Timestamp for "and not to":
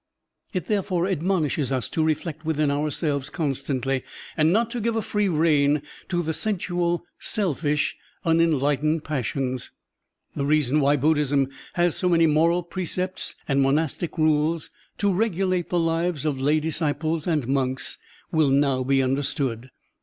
4.35-4.81